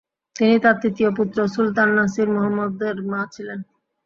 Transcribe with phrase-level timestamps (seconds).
[0.35, 3.59] তিনি তার তৃতীয় পুত্র সুলতান নাসির মুহাম্মদের মা ছিলেন।